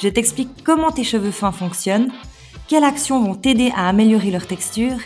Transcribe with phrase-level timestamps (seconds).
[0.00, 2.12] je t'explique comment tes cheveux fins fonctionnent,
[2.68, 4.98] quelles actions vont t'aider à améliorer leur texture,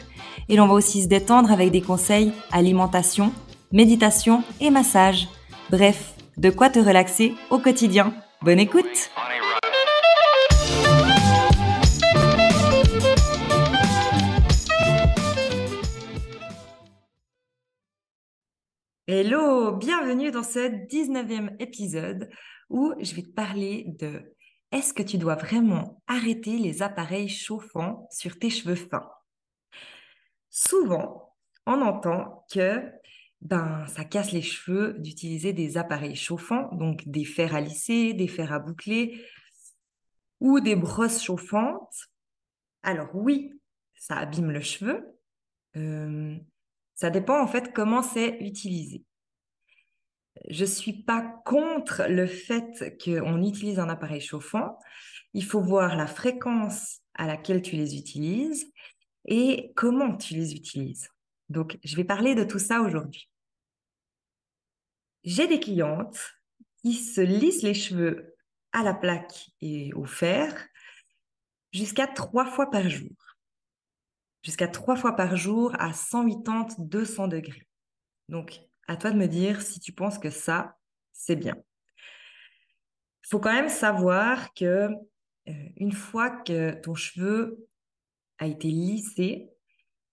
[0.48, 3.32] et l'on va aussi se détendre avec des conseils alimentation,
[3.72, 5.28] méditation et massage.
[5.70, 8.14] Bref, de quoi te relaxer au quotidien.
[8.42, 9.10] Bonne écoute
[19.06, 22.30] Hello, bienvenue dans ce 19e épisode
[22.68, 24.22] où je vais te parler de
[24.72, 29.10] est-ce que tu dois vraiment arrêter les appareils chauffants sur tes cheveux fins?
[30.48, 31.34] Souvent,
[31.66, 32.82] on entend que
[33.40, 38.28] ben, ça casse les cheveux d'utiliser des appareils chauffants, donc des fers à lisser, des
[38.28, 39.24] fers à boucler
[40.40, 42.08] ou des brosses chauffantes.
[42.82, 43.52] Alors oui,
[43.94, 45.18] ça abîme le cheveu.
[45.76, 46.36] Euh,
[46.94, 49.04] ça dépend en fait comment c'est utilisé
[50.48, 54.78] je suis pas contre le fait qu'on utilise un appareil chauffant.
[55.34, 58.72] Il faut voir la fréquence à laquelle tu les utilises
[59.26, 61.08] et comment tu les utilises.
[61.48, 63.28] Donc, je vais parler de tout ça aujourd'hui.
[65.24, 66.18] J'ai des clientes
[66.82, 68.36] qui se lissent les cheveux
[68.72, 70.66] à la plaque et au fer
[71.72, 73.10] jusqu'à trois fois par jour.
[74.42, 77.68] Jusqu'à trois fois par jour à 180-200 degrés.
[78.28, 78.60] Donc,
[78.90, 80.76] à toi de me dire si tu penses que ça,
[81.12, 81.54] c'est bien.
[83.24, 84.64] Il faut quand même savoir que
[85.48, 87.68] euh, une fois que ton cheveu
[88.38, 89.48] a été lissé,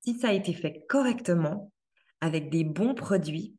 [0.02, 1.74] si ça a été fait correctement,
[2.22, 3.56] avec des bons produits,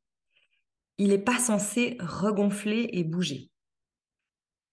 [0.98, 3.50] il n'est pas censé regonfler et bouger.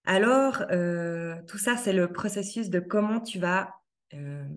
[0.05, 3.73] Alors, euh, tout ça, c'est le processus de comment tu vas
[4.13, 4.47] euh,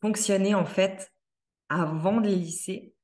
[0.00, 1.12] fonctionner en fait
[1.68, 2.94] avant de les lisser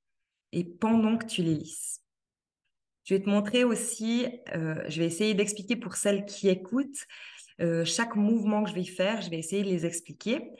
[0.52, 2.00] et pendant que tu les lisses.
[3.06, 7.06] Je vais te montrer aussi, euh, je vais essayer d'expliquer pour celles qui écoutent,
[7.60, 10.50] euh, chaque mouvement que je vais faire, je vais essayer de les expliquer.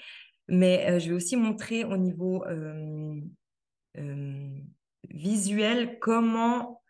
[0.46, 2.44] Mais euh, je vais aussi montrer au niveau
[5.10, 6.82] visuel comment,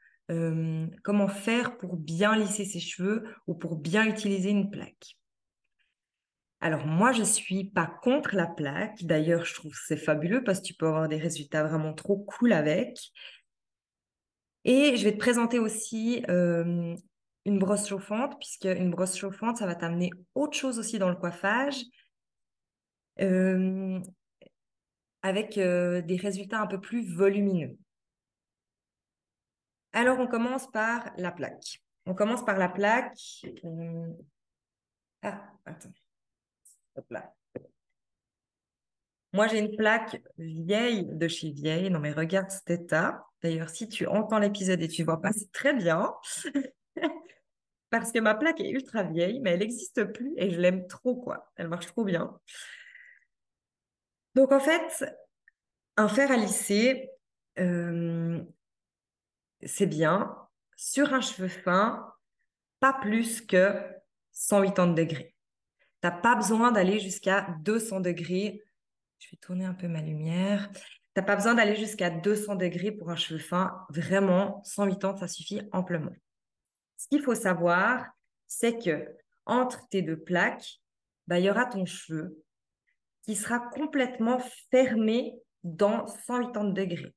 [1.02, 5.16] comment faire pour bien lisser ses cheveux ou pour bien utiliser une plaque.
[6.60, 9.04] Alors moi, je ne suis pas contre la plaque.
[9.04, 12.18] D'ailleurs, je trouve que c'est fabuleux parce que tu peux avoir des résultats vraiment trop
[12.18, 12.98] cool avec.
[14.68, 16.98] Et je vais te présenter aussi une
[17.44, 21.84] brosse chauffante, puisque une brosse chauffante, ça va t'amener autre chose aussi dans le coiffage,
[25.22, 27.78] avec des résultats un peu plus volumineux.
[29.92, 31.80] Alors, on commence par la plaque.
[32.04, 33.46] On commence par la plaque.
[35.22, 35.92] Ah, attends.
[36.96, 37.32] Hop là.
[39.32, 41.88] Moi, j'ai une plaque vieille de chez vieille.
[41.88, 43.24] Non, mais regarde cet état.
[43.46, 46.12] D'ailleurs, si tu entends l'épisode et tu ne vois pas, c'est très bien.
[47.90, 51.14] Parce que ma plaque est ultra vieille, mais elle n'existe plus et je l'aime trop,
[51.14, 51.52] quoi.
[51.54, 52.40] Elle marche trop bien.
[54.34, 55.16] Donc, en fait,
[55.96, 57.08] un fer à lisser,
[57.60, 58.42] euh,
[59.62, 60.36] c'est bien.
[60.74, 62.12] Sur un cheveu fin,
[62.80, 63.80] pas plus que
[64.32, 65.36] 180 degrés.
[66.02, 68.64] Tu n'as pas besoin d'aller jusqu'à 200 degrés.
[69.20, 70.68] Je vais tourner un peu ma lumière.
[71.16, 73.86] Tu n'as pas besoin d'aller jusqu'à 200 degrés pour un cheveu fin.
[73.88, 76.12] Vraiment, 180, ça suffit amplement.
[76.98, 78.04] Ce qu'il faut savoir,
[78.46, 79.16] c'est que
[79.46, 80.82] entre tes deux plaques,
[81.26, 82.44] bah, il y aura ton cheveu
[83.22, 84.40] qui sera complètement
[84.70, 87.14] fermé dans 180 degrés.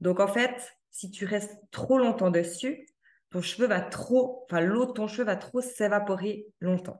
[0.00, 2.88] Donc en fait, si tu restes trop longtemps dessus,
[3.28, 6.98] ton cheveu va trop, enfin l'eau de ton cheveu va trop s'évaporer longtemps.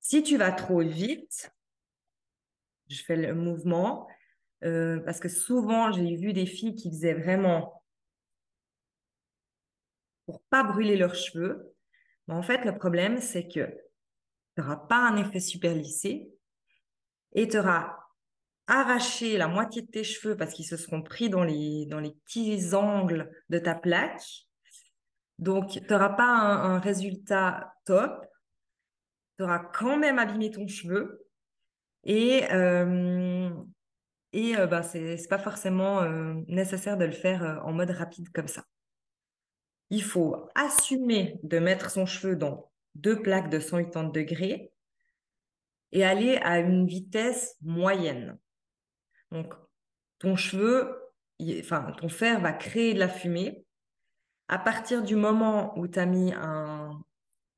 [0.00, 1.52] Si tu vas trop vite,
[2.88, 4.08] je fais le mouvement,
[4.64, 7.82] euh, parce que souvent, j'ai vu des filles qui faisaient vraiment
[10.26, 11.74] pour pas brûler leurs cheveux.
[12.26, 16.30] Mais en fait, le problème, c'est que tu n'auras pas un effet super lissé
[17.32, 17.98] et tu auras
[18.66, 22.12] arraché la moitié de tes cheveux parce qu'ils se seront pris dans les, dans les
[22.24, 24.22] petits angles de ta plaque.
[25.38, 28.24] Donc, tu n'auras pas un, résultat top.
[29.36, 31.26] Tu auras quand même abîmé ton cheveu.
[32.04, 33.50] Et, euh,
[34.34, 37.90] et euh, bah, ce n'est pas forcément euh, nécessaire de le faire euh, en mode
[37.90, 38.64] rapide comme ça.
[39.90, 44.72] Il faut assumer de mettre son cheveu dans deux plaques de 180 degrés
[45.92, 48.36] et aller à une vitesse moyenne.
[49.30, 49.54] Donc,
[50.18, 51.00] ton cheveu,
[51.60, 53.64] enfin, ton fer va créer de la fumée.
[54.48, 57.00] À partir du moment où tu as mis un,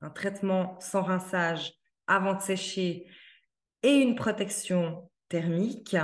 [0.03, 1.73] un traitement sans rinçage
[2.07, 3.07] avant de sécher
[3.83, 5.97] et une protection thermique,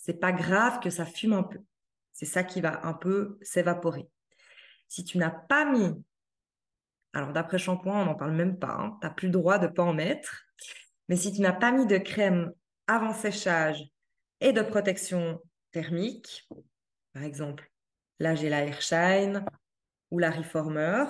[0.00, 1.60] c'est pas grave que ça fume un peu.
[2.12, 4.08] C'est ça qui va un peu s'évaporer.
[4.88, 5.92] Si tu n'as pas mis,
[7.12, 9.66] alors d'après shampoing, on n'en parle même pas, hein, tu n'as plus le droit de
[9.66, 10.46] ne pas en mettre,
[11.08, 12.52] mais si tu n'as pas mis de crème
[12.86, 13.84] avant séchage
[14.40, 16.48] et de protection thermique,
[17.12, 17.70] par exemple,
[18.20, 19.44] là j'ai la Airshine
[20.10, 21.04] ou la Reformer,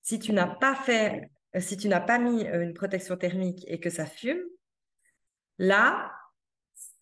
[0.00, 3.64] si tu n'as pas fait, euh, si tu n'as pas mis euh, une protection thermique
[3.68, 4.42] et que ça fume,
[5.58, 6.10] là,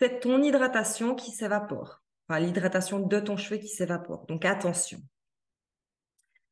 [0.00, 2.02] c'est ton hydratation qui s'évapore.
[2.30, 4.24] L'hydratation de ton cheveu qui s'évapore.
[4.26, 5.02] Donc attention.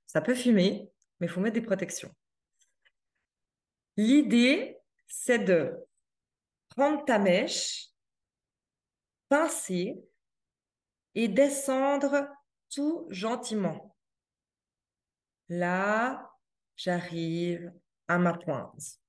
[0.06, 0.90] Ça peut fumer,
[1.20, 2.12] mais il faut mettre des protections.
[3.96, 5.72] L'idée, c'est de
[6.70, 7.90] prendre ta mèche,
[9.28, 10.02] pincer
[11.14, 12.28] et descendre
[12.70, 13.96] tout gentiment.
[15.48, 16.32] Là,
[16.76, 17.72] j'arrive
[18.08, 19.00] à ma pointe.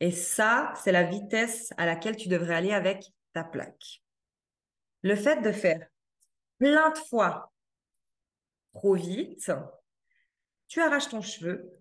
[0.00, 4.02] Et ça, c'est la vitesse à laquelle tu devrais aller avec ta plaque.
[5.02, 5.86] Le fait de faire
[6.58, 7.52] plein de fois
[8.74, 9.50] trop vite,
[10.68, 11.72] tu arraches ton cheveu,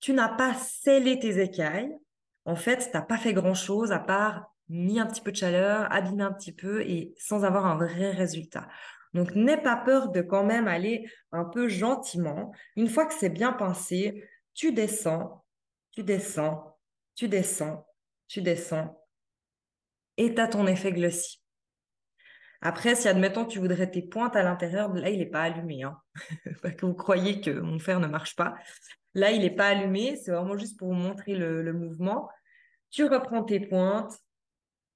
[0.00, 1.96] tu n'as pas scellé tes écailles.
[2.44, 5.90] En fait, tu n'as pas fait grand-chose à part mis un petit peu de chaleur,
[5.92, 8.68] abîmer un petit peu et sans avoir un vrai résultat.
[9.12, 12.52] Donc, n'aie pas peur de quand même aller un peu gentiment.
[12.76, 15.44] Une fois que c'est bien pincé, tu descends,
[15.92, 16.73] tu descends,
[17.14, 17.86] tu descends,
[18.28, 19.00] tu descends
[20.16, 21.40] et tu as ton effet glossy.
[22.60, 25.82] Après, si admettons tu voudrais tes pointes à l'intérieur, là, il n'est pas allumé.
[25.82, 26.00] Hein.
[26.78, 28.54] que vous croyez que mon fer ne marche pas.
[29.12, 30.16] Là, il n'est pas allumé.
[30.16, 32.30] C'est vraiment juste pour vous montrer le mouvement.
[32.90, 34.18] Tu reprends tes pointes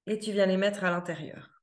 [0.07, 1.61] et tu viens les mettre à l'intérieur.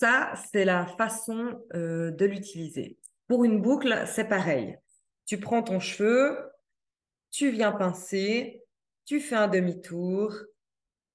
[0.00, 2.98] Ça, c'est la façon euh, de l'utiliser.
[3.30, 4.76] Pour une boucle, c'est pareil.
[5.24, 6.36] Tu prends ton cheveu,
[7.30, 8.64] tu viens pincer,
[9.04, 10.34] tu fais un demi-tour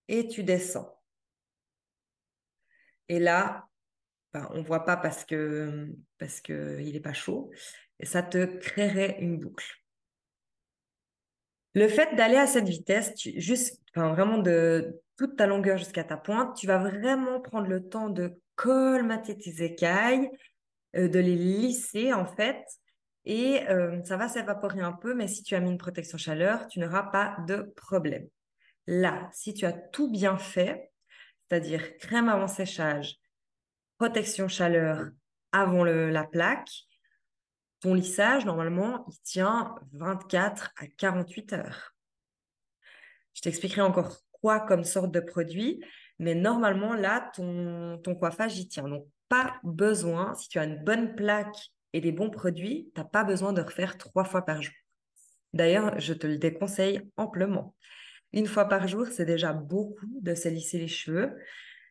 [0.07, 0.97] et tu descends.
[3.09, 3.67] Et là,
[4.33, 7.51] ben, on ne voit pas parce que parce qu'il n'est pas chaud,
[7.99, 9.75] et ça te créerait une boucle.
[11.73, 16.55] Le fait d'aller à cette vitesse, juste, vraiment de toute ta longueur jusqu'à ta pointe,
[16.55, 20.31] tu vas vraiment prendre le temps de colmater tes écailles,
[20.95, 22.63] de les lisser en fait,
[23.25, 26.67] et euh, ça va s'évaporer un peu, mais si tu as mis une protection chaleur,
[26.67, 28.27] tu n'auras pas de problème.
[28.87, 30.91] Là, si tu as tout bien fait,
[31.49, 33.17] c'est-à-dire crème avant séchage,
[33.97, 35.09] protection chaleur
[35.51, 36.69] avant la plaque,
[37.79, 41.95] ton lissage, normalement, il tient 24 à 48 heures.
[43.33, 45.83] Je t'expliquerai encore quoi comme sorte de produit,
[46.19, 48.87] mais normalement, là, ton, ton coiffage, il tient.
[48.87, 53.05] Donc, pas besoin, si tu as une bonne plaque et des bons produits, tu n'as
[53.05, 54.73] pas besoin de refaire trois fois par jour.
[55.53, 57.75] D'ailleurs, je te le déconseille amplement.
[58.33, 61.31] Une fois par jour, c'est déjà beaucoup de se lisser les cheveux.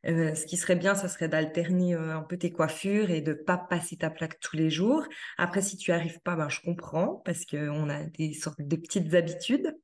[0.06, 3.32] Euh, ce qui serait bien, ça serait d'alterner euh, un peu tes coiffures et de
[3.32, 5.06] pas passer ta plaque tous les jours.
[5.38, 9.14] Après, si tu arrives pas, ben, je comprends parce qu'on a des sortes de petites
[9.14, 9.74] habitudes.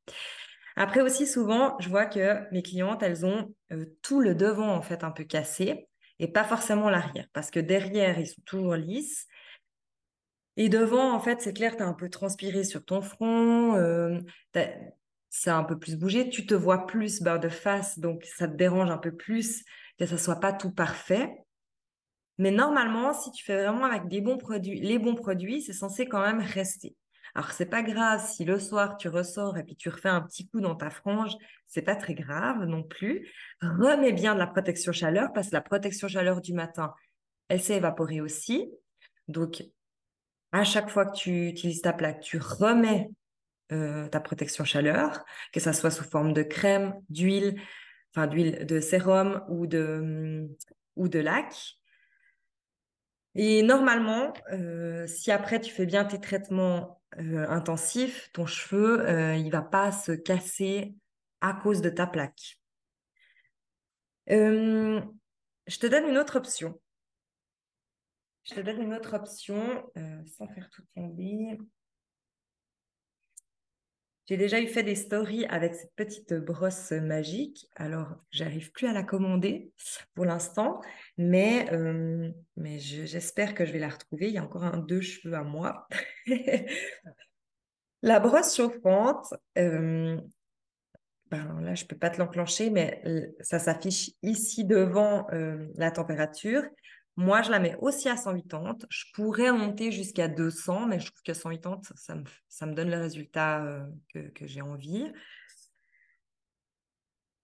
[0.76, 4.82] Après aussi, souvent, je vois que mes clientes, elles ont euh, tout le devant en
[4.82, 5.88] fait un peu cassé
[6.20, 9.26] et pas forcément l'arrière parce que derrière, ils sont toujours lisses.
[10.56, 13.74] Et devant, en fait, c'est clair, tu as un peu transpiré sur ton front,
[15.30, 18.54] ça a un peu plus bougé, tu te vois plus de face, donc ça te
[18.54, 19.64] dérange un peu plus
[19.98, 21.32] que ça soit pas tout parfait.
[22.36, 24.36] Mais normalement, si tu fais vraiment avec les bons
[25.14, 26.96] produits, c'est censé quand même rester.
[27.34, 30.48] Alors c'est pas grave si le soir tu ressors et puis tu refais un petit
[30.48, 31.32] coup dans ta frange,
[31.66, 33.28] c'est pas très grave non plus.
[33.60, 36.94] Remets bien de la protection chaleur parce que la protection chaleur du matin,
[37.48, 38.70] elle s'est évaporée aussi.
[39.28, 39.62] Donc
[40.52, 43.10] à chaque fois que tu utilises ta plaque, tu remets
[43.72, 47.60] euh, ta protection chaleur, que ça soit sous forme de crème, d'huile,
[48.12, 50.48] enfin d'huile de sérum ou de,
[50.96, 51.54] ou de lac.
[53.36, 59.36] Et normalement, euh, si après tu fais bien tes traitements euh, intensifs, ton cheveu, euh,
[59.36, 60.94] il va pas se casser
[61.40, 62.58] à cause de ta plaque.
[64.26, 65.02] je
[65.66, 66.80] te donne une autre option.
[68.44, 69.90] Je te donne une autre option
[70.26, 71.58] sans faire tout tomber.
[74.30, 77.68] J'ai déjà eu fait des stories avec cette petite brosse magique.
[77.74, 79.72] Alors, j'arrive plus à la commander
[80.14, 80.80] pour l'instant,
[81.18, 84.28] mais, euh, mais j'espère que je vais la retrouver.
[84.28, 85.88] Il y a encore un deux cheveux à moi.
[88.02, 90.20] la brosse chauffante, euh,
[91.32, 93.02] ben là, je peux pas te l'enclencher, mais
[93.40, 96.62] ça s'affiche ici devant euh, la température.
[97.16, 98.78] Moi, je la mets aussi à 180.
[98.88, 101.80] Je pourrais monter jusqu'à 200, mais je trouve que 180,
[102.48, 105.12] ça me, donne le résultat euh, que, j'ai envie.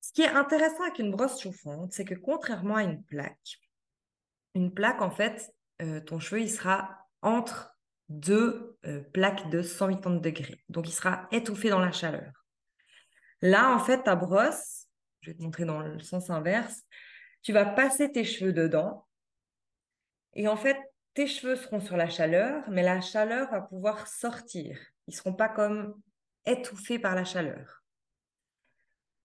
[0.01, 3.59] Ce qui est intéressant avec une brosse chauffante, c'est que contrairement à une plaque,
[4.55, 7.77] une plaque, en fait, euh, ton cheveu, il sera entre
[8.09, 10.65] deux euh, plaques de 180 degrés.
[10.69, 12.33] Donc, il sera étouffé dans la chaleur.
[13.43, 14.87] Là, en fait, ta brosse,
[15.21, 16.83] je vais te montrer dans le sens inverse,
[17.43, 19.06] tu vas passer tes cheveux dedans
[20.37, 20.77] et en fait,
[21.15, 24.79] tes cheveux seront sur la chaleur, mais la chaleur va pouvoir sortir.
[25.09, 26.01] Ils ne seront pas comme
[26.45, 27.83] étouffés par la chaleur.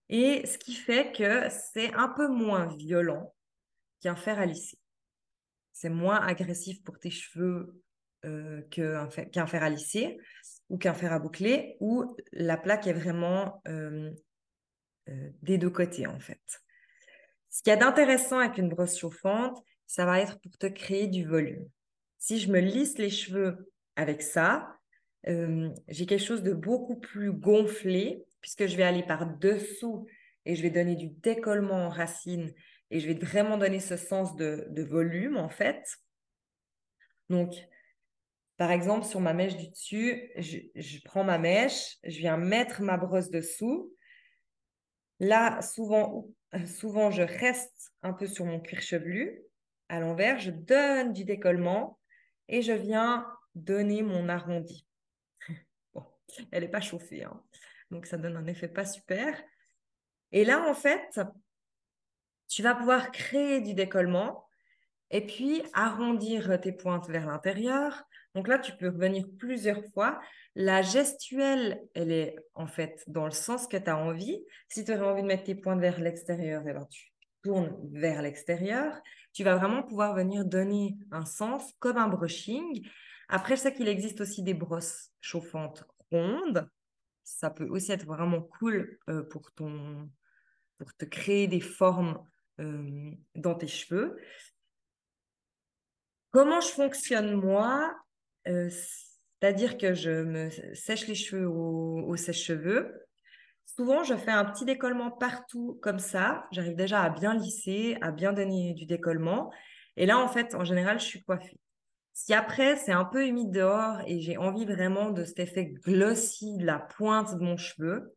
[0.08, 3.36] Et ce qui fait que c'est un peu moins violent
[4.02, 4.80] qu'un fer à lisser.
[5.74, 7.82] C'est moins agressif pour tes cheveux
[8.24, 10.18] euh, qu'un fer, à lisser
[10.70, 14.12] ou qu'un fer à boucler, où la plaque est vraiment euh,
[15.10, 16.42] euh, des deux côtés en fait.
[17.50, 19.62] Ce qu'il y a d'intéressant avec une brosse chauffante,
[19.92, 21.68] ça va être pour te créer du volume.
[22.18, 24.74] Si je me lisse les cheveux avec ça,
[25.28, 30.08] euh, j'ai quelque chose de beaucoup plus gonflé puisque je vais aller par dessous
[30.46, 32.54] et je vais donner du décollement en racine
[32.90, 35.84] et je vais vraiment donner ce sens de, volume en fait.
[37.30, 37.54] Donc,
[38.56, 42.82] par exemple, sur ma mèche du dessus, je, je, prends ma mèche, je viens mettre
[42.82, 43.94] ma brosse dessous.
[45.20, 46.30] Là, souvent,
[46.66, 49.51] souvent, je reste un peu sur mon cuir chevelu
[49.92, 52.00] à l'envers, je donne du décollement
[52.48, 54.88] et je viens donner mon arrondi.
[56.52, 57.44] elle n'est pas chauffée, hein.
[57.92, 59.38] donc ça donne un effet pas super.
[60.32, 61.20] Et là, en fait,
[62.48, 64.48] tu vas pouvoir créer du décollement
[65.10, 68.06] et puis arrondir tes pointes vers l'intérieur.
[68.34, 70.22] Donc là, tu peux revenir plusieurs fois.
[70.56, 74.42] La gestuelle, elle est en fait dans le sens que tu as envie.
[74.70, 77.11] Si tu aurais envie de mettre tes pointes vers l'extérieur, eh ben, tu
[77.42, 79.02] tournes vers l'extérieur
[79.34, 82.86] tu vas vraiment pouvoir venir donner un sens comme un brushing.
[83.30, 86.70] Après, je sais qu'il existe aussi des brosses chauffantes rondes.
[87.24, 90.10] Ça peut aussi être vraiment cool euh, pour, ton,
[90.78, 92.22] pour te créer des formes
[92.60, 94.18] euh, dans tes cheveux.
[96.32, 97.96] Comment je fonctionne moi
[98.48, 103.06] euh, C'est-à-dire que je me sèche les cheveux au sèche-cheveux.
[103.66, 106.46] Souvent, je fais un petit décollement partout comme ça.
[106.52, 109.52] J'arrive déjà à bien lisser, à bien donner du décollement.
[109.98, 111.60] Et là, en fait, en général, je suis coiffée.
[112.14, 116.58] Si après, c'est un peu humide dehors et j'ai envie vraiment de cet effet glossy
[116.58, 118.14] de la pointe de mon cheveu,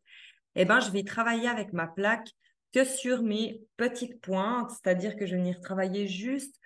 [0.55, 2.29] eh ben, je vais travailler avec ma plaque
[2.73, 6.59] que sur mes petites pointes, c'est-à-dire que je vais venir travailler juste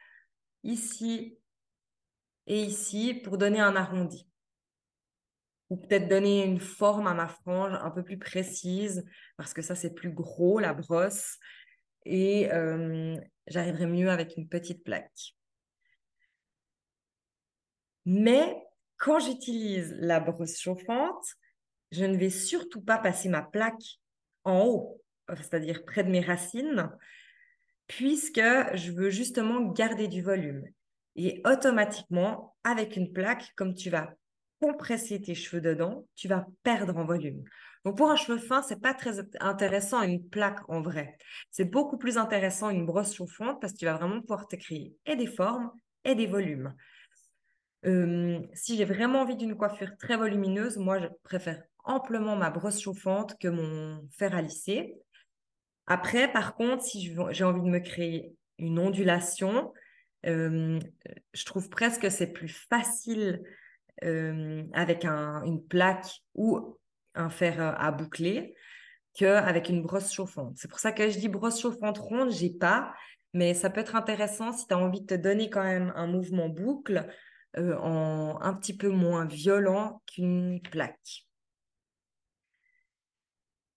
[0.63, 1.37] ici
[2.47, 4.28] et ici pour donner un arrondi
[5.69, 9.05] ou peut-être donner une forme à ma frange un peu plus précise,
[9.37, 11.37] parce que ça, c'est plus gros, la brosse,
[12.05, 13.15] et euh,
[13.47, 15.35] j'arriverai mieux avec une petite plaque.
[18.05, 18.57] Mais
[18.97, 21.25] quand j'utilise la brosse chauffante,
[21.91, 23.99] je ne vais surtout pas passer ma plaque
[24.43, 26.89] en haut, c'est-à-dire près de mes racines,
[27.87, 28.41] puisque
[28.73, 30.63] je veux justement garder du volume.
[31.15, 34.13] Et automatiquement, avec une plaque, comme tu vas
[34.59, 37.43] compresser tes cheveux dedans, tu vas perdre en volume.
[37.85, 41.17] Donc pour un cheveu fin, c'est pas très intéressant une plaque en vrai.
[41.49, 44.93] C'est beaucoup plus intéressant une brosse chauffante parce que tu vas vraiment pouvoir te créer
[45.05, 45.71] et des formes
[46.03, 46.73] et des volumes.
[47.83, 53.37] Si j'ai vraiment envie d'une coiffure très volumineuse, moi je préfère amplement ma brosse chauffante
[53.39, 54.95] que mon fer à lisser.
[55.87, 59.71] Après, par contre, si j'ai envie de me créer une ondulation,
[60.25, 63.41] je trouve presque que c'est plus facile
[64.03, 66.77] euh, avec une plaque ou
[67.15, 68.55] un fer à boucler
[69.13, 70.53] qu'avec une brosse chauffante.
[70.57, 72.93] C'est pour ça que je dis brosse chauffante ronde, j'ai pas,
[73.33, 76.07] mais ça peut être intéressant si tu as envie de te donner quand même un
[76.07, 77.07] mouvement boucle
[77.57, 81.25] euh, en un petit peu moins violent qu'une plaque.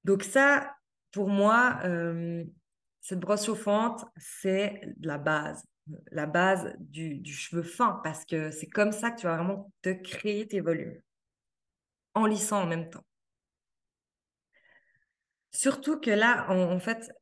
[0.05, 0.75] Donc ça,
[1.13, 2.45] pour moi, euh,
[3.01, 5.65] cette brosse chauffante, c'est la base
[6.11, 9.91] la base du, cheveu fin parce que c'est comme ça que tu vas vraiment te
[9.91, 11.01] créer tes volumes
[12.15, 13.05] en lissant en même temps.
[15.51, 17.13] Surtout que là, en, fait,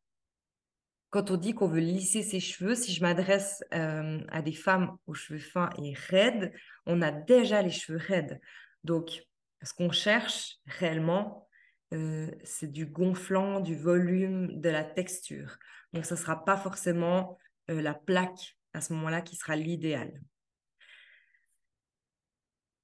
[1.10, 4.96] quand on dit qu'on veut lisser ses cheveux, si je m'adresse euh, à des femmes
[5.06, 6.52] aux cheveux fins et raides,
[6.86, 8.40] on a déjà les cheveux raides.
[8.84, 9.22] Donc,
[9.62, 11.48] ce qu'on cherche réellement,
[11.92, 15.58] euh, c'est du gonflant, du volume, de la texture.
[15.92, 17.36] Donc, ce ne sera pas forcément
[17.68, 20.20] euh, la plaque à ce moment-là qui sera l'idéal.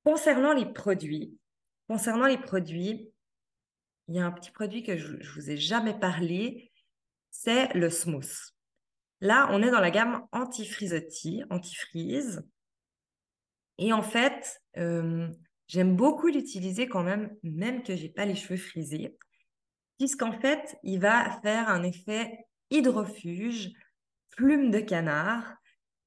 [0.04, 1.38] Concernant les produits,
[1.88, 3.12] concernant les produits,
[4.08, 6.70] il y a un petit produit que je, ne vous ai jamais parlé,
[7.30, 8.30] c'est le smooth.
[9.20, 12.46] Là, on est dans la gamme anti-frizzotti, anti-freeze.
[13.78, 15.28] Et en fait, euh,
[15.66, 19.16] j'aime beaucoup l'utiliser quand même, même que j'ai pas les cheveux frisés,
[19.98, 23.72] puisqu'en fait, il va faire un effet hydrofuge,
[24.36, 25.56] plume de canard,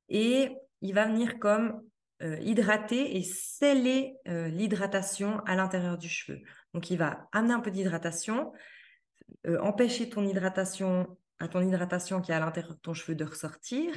[0.07, 0.49] et
[0.81, 1.81] il va venir comme
[2.21, 6.39] euh, hydrater et sceller euh, l'hydratation à l'intérieur du cheveu.
[6.73, 8.53] Donc, il va amener un peu d'hydratation,
[9.61, 13.93] empêcher ton hydratation à ton hydratation qui est à l'intérieur de ton cheveu de ressortir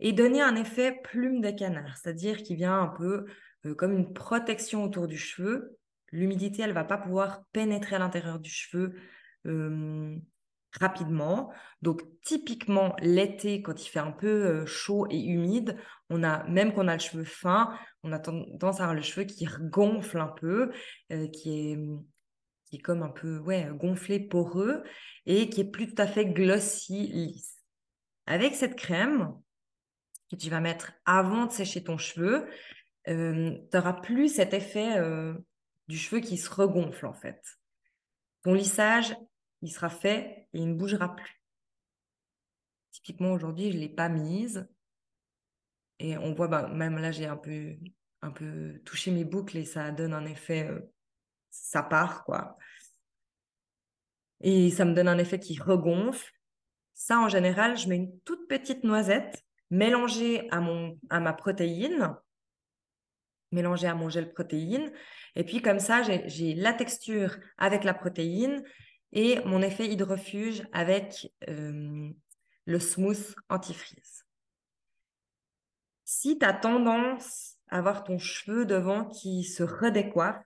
[0.00, 3.26] et donner un effet plume de canard, c'est-à-dire qu'il vient un peu
[3.66, 5.78] euh, comme une protection autour du cheveu.
[6.10, 8.94] L'humidité, elle va pas pouvoir pénétrer à l'intérieur du cheveu
[9.46, 10.16] euh,
[10.80, 11.52] rapidement.
[11.82, 15.76] Donc typiquement l'été, quand il fait un peu euh, chaud et humide,
[16.10, 19.24] on a même qu'on a le cheveu fin, on a tendance à avoir le cheveu
[19.24, 20.72] qui gonfle un peu,
[21.32, 21.78] qui est
[22.72, 24.82] qui est comme un peu ouais, gonflé, poreux
[25.26, 27.58] et qui est plus tout à fait glossy, lisse.
[28.24, 29.38] Avec cette crème
[30.30, 32.48] que tu vas mettre avant de sécher ton cheveu,
[33.08, 35.34] euh, tu n'auras plus cet effet euh,
[35.88, 37.42] du cheveu qui se regonfle en fait.
[38.42, 39.14] Ton lissage,
[39.62, 41.40] il sera fait et il ne bougera plus.
[42.90, 44.68] Typiquement aujourd'hui, je ne l'ai pas mise.
[45.98, 47.76] Et on voit, bah, même là, j'ai un peu,
[48.20, 50.80] un peu touché mes boucles et ça donne un effet euh,
[51.50, 52.56] ça part, quoi.
[54.40, 56.32] Et ça me donne un effet qui regonfle.
[56.94, 62.16] Ça, en général, je mets une toute petite noisette mélangée à, mon, à ma protéine,
[63.52, 64.92] mélangée à mon gel protéine.
[65.36, 68.64] Et puis, comme ça, j'ai la texture avec la protéine
[69.12, 72.10] et mon effet hydrofuge avec euh,
[72.64, 74.24] le smooth anti-freeze.
[76.04, 80.44] Si tu as tendance à avoir ton cheveu devant qui se redécoiffe,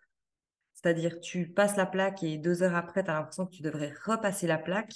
[0.74, 3.92] c'est-à-dire tu passes la plaque et deux heures après, tu as l'impression que tu devrais
[4.04, 4.92] repasser la plaque,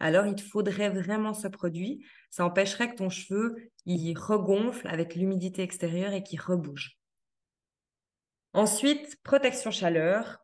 [0.00, 2.06] alors il te faudrait vraiment ce produit.
[2.30, 6.98] Ça empêcherait que ton cheveu il regonfle avec l'humidité extérieure et qu'il rebouge.
[8.52, 10.43] Ensuite, protection chaleur.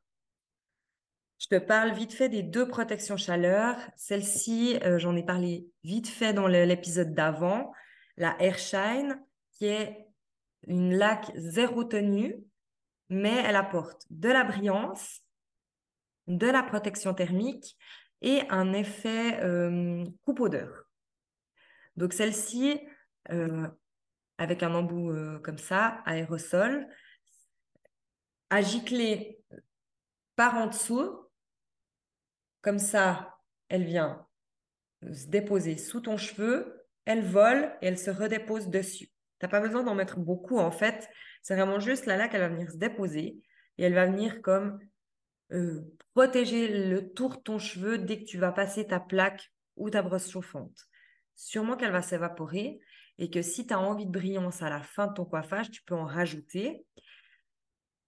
[1.40, 3.76] Je te parle vite fait des deux protections chaleur.
[3.96, 7.72] Celle-ci, euh, j'en ai parlé vite fait dans l'épisode d'avant.
[8.18, 9.18] La Airshine,
[9.52, 10.06] qui est
[10.66, 12.44] une laque zéro tenue
[13.12, 15.20] mais elle apporte de la brillance,
[16.28, 17.76] de la protection thermique
[18.22, 20.84] et un effet euh, coupe odeur.
[21.96, 22.80] Donc celle-ci,
[23.32, 23.66] euh,
[24.38, 26.86] avec un embout comme ça, aérosol,
[28.48, 29.42] à gicler
[30.36, 31.29] par en dessous,
[32.60, 33.36] comme ça,
[33.68, 34.26] elle vient
[35.02, 39.06] se déposer sous ton cheveu, elle vole et elle se redépose dessus.
[39.06, 41.08] Tu n'as pas besoin d'en mettre beaucoup en fait.
[41.42, 43.40] C'est vraiment juste là, là qu'elle va venir se déposer
[43.78, 44.78] et elle va venir comme
[45.52, 45.80] euh,
[46.14, 50.02] protéger le tour de ton cheveu dès que tu vas passer ta plaque ou ta
[50.02, 50.86] brosse chauffante.
[51.34, 52.80] Sûrement qu'elle va s'évaporer
[53.18, 55.82] et que si tu as envie de brillance à la fin de ton coiffage, tu
[55.82, 56.84] peux en rajouter.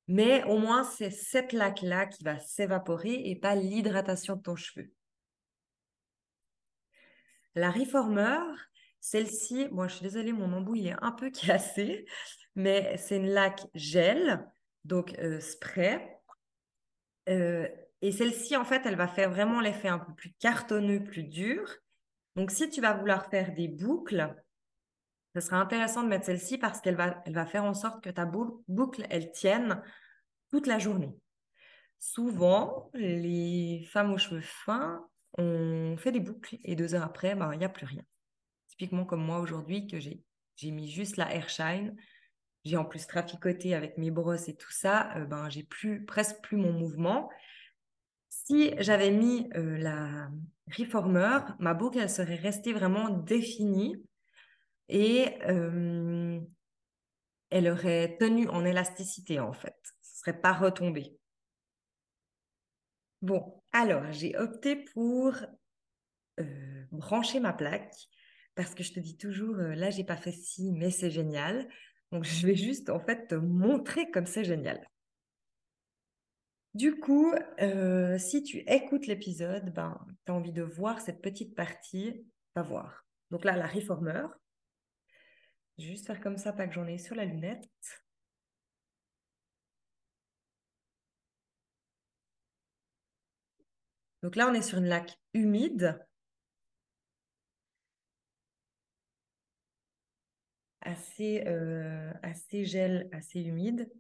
[0.08, 4.90] Mais au moins, c'est cette laque-là qui va s'évaporer et pas l'hydratation de ton cheveu.
[7.54, 8.38] La Reformer,
[9.00, 12.06] celle-ci, moi je suis désolée, mon embout il est un peu cassé
[12.54, 14.46] mais c'est une laque gel,
[14.84, 16.18] donc euh, spray.
[17.28, 17.68] Euh,
[18.00, 21.76] et celle-ci, en fait, elle va faire vraiment l'effet un peu plus cartonneux, plus dur.
[22.36, 24.34] Donc, si tu vas vouloir faire des boucles,
[25.34, 28.10] ce sera intéressant de mettre celle-ci parce qu'elle va, elle va faire en sorte que
[28.10, 29.82] ta boucle, elle tienne
[30.50, 31.16] toute la journée.
[31.98, 35.06] Souvent, les femmes aux cheveux fins,
[35.38, 38.02] on fait des boucles et deux heures après, ben, il n'y a plus rien.
[38.68, 40.22] Typiquement comme moi aujourd'hui, que j'ai,
[40.56, 41.96] j'ai mis juste la Airshine
[42.64, 46.40] j'ai en plus traficoté avec mes brosses et tout ça, euh, ben, j'ai plus, presque
[46.42, 47.28] plus mon mouvement.
[48.28, 50.30] Si j'avais mis euh, la
[50.76, 53.96] reformer, ma boucle, elle serait restée vraiment définie
[54.92, 56.38] et euh,
[57.50, 59.76] elle aurait tenu en élasticité en fait.
[60.02, 61.18] Ce serait pas retombé.
[63.22, 65.34] Bon, alors j'ai opté pour
[66.90, 67.94] brancher ma plaque
[68.54, 71.68] parce que je te dis toujours, là j'ai pas fait ci, mais c'est génial.
[72.10, 74.86] Donc, je vais juste en fait te montrer comme c'est génial.
[76.74, 81.54] Du coup, euh, si tu écoutes l'épisode, ben, tu as envie de voir cette petite
[81.54, 83.06] partie, va voir.
[83.30, 84.26] Donc là, la reformer.
[85.76, 87.68] Juste faire comme ça, pas que j'en ai sur la lunette.
[94.22, 95.98] Donc là, on est sur une laque humide.
[100.82, 103.90] Assez, euh, assez gel, assez humide.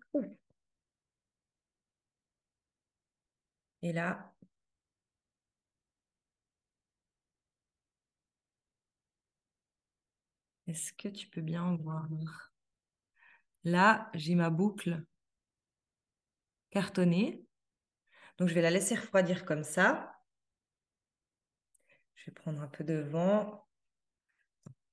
[3.82, 4.31] Et là,
[10.72, 12.08] est-ce que tu peux bien voir?
[13.64, 15.04] Là, j'ai ma boucle
[16.70, 17.46] cartonnée.
[18.38, 20.18] Donc, je vais la laisser refroidir comme ça.
[22.14, 23.68] Je vais prendre un peu de vent.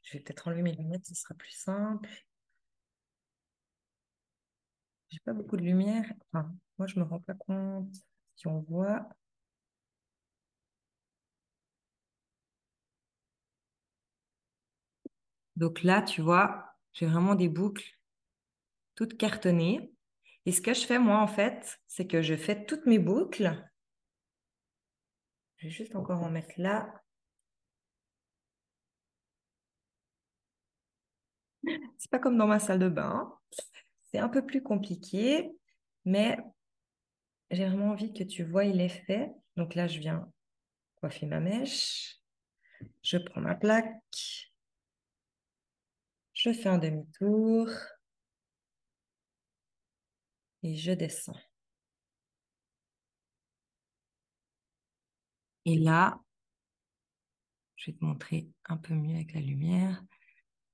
[0.02, 2.10] Je vais peut-être enlever mes lunettes, ce sera plus simple.
[5.08, 6.12] J'ai pas beaucoup de lumière.
[6.34, 7.96] Enfin, moi, je me rends pas compte
[8.36, 9.08] si on voit.
[15.60, 17.86] Donc là, tu vois, j'ai vraiment des boucles
[18.94, 19.92] toutes cartonnées.
[20.46, 23.56] Et ce que je fais, moi, en fait, c'est que je fais toutes mes boucles.
[25.58, 26.92] Je vais juste encore en mettre là.
[31.98, 33.34] C'est pas comme dans ma salle de bain.
[34.12, 35.52] C'est un peu plus compliqué,
[36.06, 36.38] mais
[37.52, 39.32] j'ai vraiment envie que tu vois l'effet.
[39.56, 40.32] Donc là, je viens
[40.98, 42.18] coiffer ma mèche.
[43.04, 44.49] Je prends ma plaque.
[46.42, 47.68] Je fais un demi-tour.
[50.64, 51.36] Et je descends.
[55.66, 56.18] Et là,
[57.76, 60.02] je vais te montrer un peu mieux avec la lumière.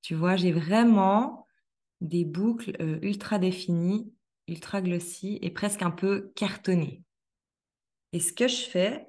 [0.03, 1.47] Tu vois, j'ai vraiment
[1.99, 4.13] des boucles euh, ultra définies,
[4.47, 7.01] ultra glossy et presque un peu cartonnées.
[8.13, 9.07] Et ce que je fais,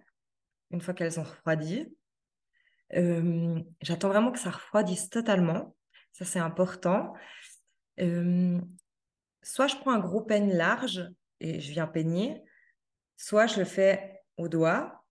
[0.71, 1.87] une fois qu'elles ont refroidi,
[2.95, 5.76] euh, j'attends vraiment que ça refroidisse totalement.
[6.17, 7.13] Ça, c'est important.
[7.99, 11.07] Soit je prends un gros peigne large
[11.41, 12.43] et je viens peigner,
[13.19, 15.05] soit je le fais au doigt.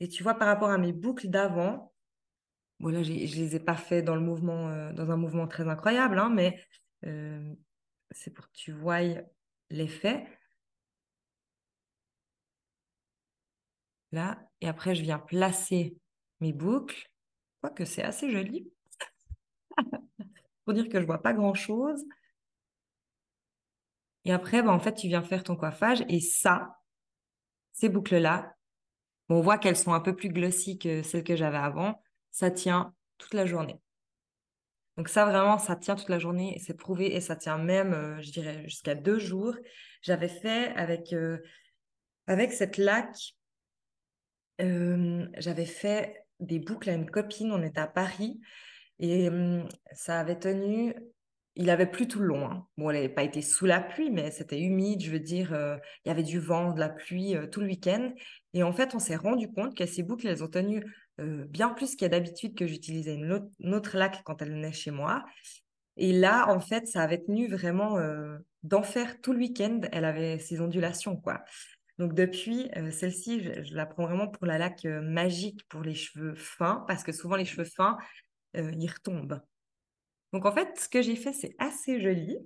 [0.00, 1.92] Et tu vois, par rapport à mes boucles d'avant,
[2.80, 5.68] là, je ne les ai pas fait dans, le mouvement, euh, dans un mouvement très
[5.68, 6.58] incroyable, hein, mais
[8.12, 9.20] c'est pour que tu voies
[9.68, 10.26] l'effet.
[14.10, 15.98] Là, et après, je viens placer
[16.40, 17.08] mes boucles.
[17.60, 18.70] Quoique c'est assez joli
[20.64, 22.04] pour dire que je vois pas grand-chose.
[24.24, 26.78] Et après, bah, en fait, tu viens faire ton coiffage et ça,
[27.72, 28.54] ces boucles-là,
[29.28, 32.02] on voit qu'elles sont un peu plus glossy que celles que j'avais avant.
[32.30, 33.80] Ça tient toute la journée.
[34.96, 38.20] Donc ça, vraiment, ça tient toute la journée, c'est prouvé et ça tient même, euh,
[38.22, 39.56] je dirais, jusqu'à deux jours.
[40.02, 41.38] J'avais fait avec, euh,
[42.26, 43.34] avec cette laque,
[44.60, 48.40] euh, j'avais fait des boucles à une copine, on était à Paris
[48.98, 49.28] et
[49.92, 50.94] ça avait tenu,
[51.56, 52.50] il avait plu tout le long.
[52.50, 52.66] Hein.
[52.76, 55.52] Bon, elle n'avait pas été sous la pluie, mais c'était humide, je veux dire,
[56.04, 58.12] il y avait du vent, de la pluie tout le week-end.
[58.52, 60.84] Et en fait, on s'est rendu compte que ces boucles, elles ont tenu
[61.18, 63.32] bien plus qu'il y a d'habitude que j'utilisais une,
[63.74, 65.24] autre, laque quand elle venait chez moi.
[65.96, 67.98] Et là, en fait, ça avait tenu vraiment
[68.62, 69.80] d'enfer tout le week-end.
[69.92, 71.44] Elle avait ses ondulations, quoi.
[71.98, 76.84] Donc depuis, celle-ci, je, la prends vraiment pour la laque magique pour les cheveux fins,
[76.88, 77.96] parce que souvent les cheveux fins,
[78.56, 79.40] euh, il retombe.
[80.32, 82.36] Donc en fait, ce que j'ai fait, c'est assez joli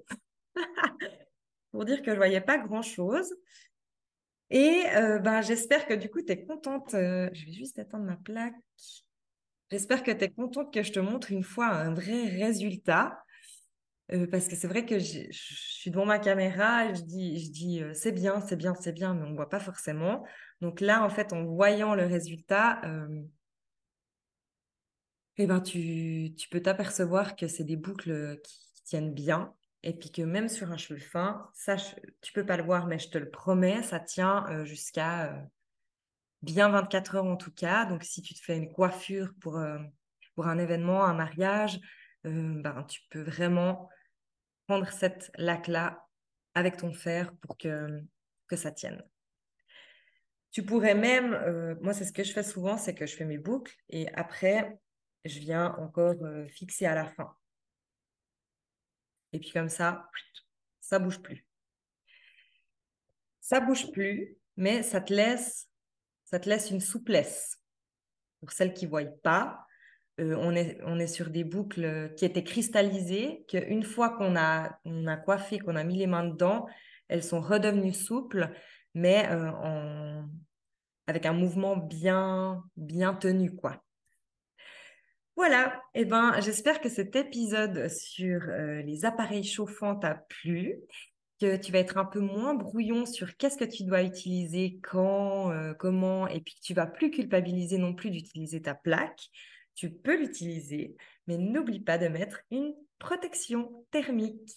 [1.72, 3.34] pour dire que je voyais pas grand-chose.
[4.50, 6.94] Et euh, ben, j'espère que du coup, tu es contente.
[6.94, 8.54] Euh, je vais juste attendre ma plaque.
[9.70, 13.22] J'espère que tu es contente que je te montre une fois un vrai résultat.
[14.30, 18.12] Parce que c'est vrai que je suis devant ma caméra je dis, je dis c'est
[18.12, 20.24] bien, c'est bien, c'est bien, mais on ne voit pas forcément.
[20.60, 22.80] Donc là, en fait, en voyant le résultat,
[25.36, 30.22] eh ben, tu, peux t'apercevoir que c'est des boucles qui, tiennent bien et puis que
[30.22, 33.28] même sur un cheveu fin, ça, tu peux pas le voir, mais je te le
[33.28, 35.42] promets, ça tient euh, jusqu'à euh,
[36.40, 37.84] bien 24 heures en tout cas.
[37.84, 39.78] Donc, si tu te fais une coiffure pour, euh,
[40.34, 41.80] pour un événement, un mariage,
[42.24, 43.88] ben, tu peux vraiment
[44.68, 46.06] prendre cette laque-là
[46.54, 48.02] avec ton fer pour que,
[48.46, 49.02] que ça tienne.
[50.50, 53.38] Tu pourrais même, moi c'est ce que je fais souvent, c'est que je fais mes
[53.38, 54.78] boucles et après,
[55.24, 57.34] je viens encore euh, fixer à la fin.
[59.32, 60.08] Et puis comme ça,
[60.80, 61.46] ça bouge plus.
[63.40, 65.68] Ça bouge plus, mais ça te laisse,
[66.24, 67.58] ça te laisse une souplesse.
[68.40, 69.66] Pour celles qui ne voient pas,
[70.20, 74.78] euh, on, est, on est sur des boucles qui étaient cristallisées, qu'une fois qu'on a,
[74.84, 76.66] on a coiffé, qu'on a mis les mains dedans,
[77.08, 78.50] elles sont redevenues souples,
[78.94, 80.22] mais euh,
[81.06, 83.82] avec un mouvement bien, bien tenu, quoi.
[85.36, 90.80] Voilà, eh ben, j'espère que cet épisode sur euh, les appareils chauffants t'a plu.
[91.40, 95.52] que tu vas être un peu moins brouillon sur qu'est-ce que tu dois utiliser, quand,
[95.52, 99.28] euh, comment, et puis que tu vas plus culpabiliser non plus d'utiliser ta plaque,
[99.78, 100.96] tu peux l'utiliser,
[101.28, 104.50] mais n'oublie pas de mettre une protection thermique.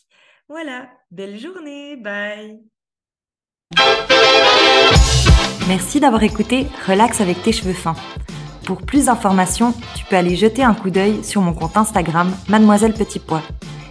[0.49, 2.59] Voilà, belle journée, bye
[5.67, 7.95] Merci d'avoir écouté Relax avec tes cheveux fins.
[8.65, 12.93] Pour plus d'informations, tu peux aller jeter un coup d'œil sur mon compte Instagram Mademoiselle
[12.93, 13.43] Petit Pois.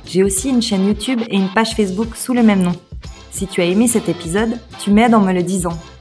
[0.06, 2.74] J'ai aussi une chaîne YouTube et une page Facebook sous le même nom.
[3.30, 5.78] Si tu as aimé cet épisode, tu m'aides en me le disant.